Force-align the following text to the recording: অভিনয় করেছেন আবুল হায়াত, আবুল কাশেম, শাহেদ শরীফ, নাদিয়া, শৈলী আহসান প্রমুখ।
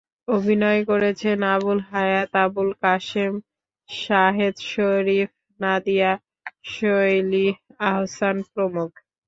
অভিনয় 0.27 0.81
করেছেন 0.89 1.37
আবুল 1.55 1.79
হায়াত, 1.89 2.31
আবুল 2.43 2.69
কাশেম, 2.83 3.33
শাহেদ 3.89 4.55
শরীফ, 4.71 5.29
নাদিয়া, 5.59 6.11
শৈলী 6.71 7.47
আহসান 7.85 8.37
প্রমুখ। 8.51 8.91